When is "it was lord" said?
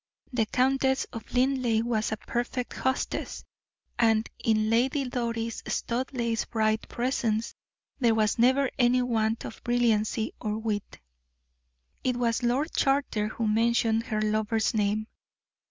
12.03-12.73